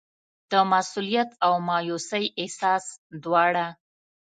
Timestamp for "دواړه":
3.23-3.67